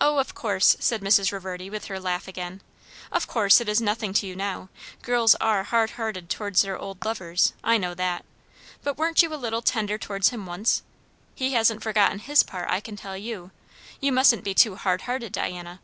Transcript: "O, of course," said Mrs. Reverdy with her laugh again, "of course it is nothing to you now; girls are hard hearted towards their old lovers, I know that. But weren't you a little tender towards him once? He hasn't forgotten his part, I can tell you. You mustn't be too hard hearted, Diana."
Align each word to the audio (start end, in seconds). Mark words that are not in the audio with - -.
"O, 0.00 0.18
of 0.18 0.34
course," 0.34 0.74
said 0.80 1.02
Mrs. 1.02 1.30
Reverdy 1.30 1.70
with 1.70 1.84
her 1.84 2.00
laugh 2.00 2.26
again, 2.26 2.60
"of 3.12 3.28
course 3.28 3.60
it 3.60 3.68
is 3.68 3.80
nothing 3.80 4.12
to 4.14 4.26
you 4.26 4.34
now; 4.34 4.70
girls 5.02 5.36
are 5.36 5.62
hard 5.62 5.90
hearted 5.90 6.28
towards 6.28 6.62
their 6.62 6.76
old 6.76 7.04
lovers, 7.04 7.52
I 7.62 7.78
know 7.78 7.94
that. 7.94 8.24
But 8.82 8.96
weren't 8.98 9.22
you 9.22 9.32
a 9.32 9.36
little 9.36 9.62
tender 9.62 9.98
towards 9.98 10.30
him 10.30 10.46
once? 10.46 10.82
He 11.36 11.52
hasn't 11.52 11.84
forgotten 11.84 12.18
his 12.18 12.42
part, 12.42 12.68
I 12.70 12.80
can 12.80 12.96
tell 12.96 13.16
you. 13.16 13.52
You 14.00 14.10
mustn't 14.10 14.42
be 14.42 14.52
too 14.52 14.74
hard 14.74 15.02
hearted, 15.02 15.30
Diana." 15.32 15.78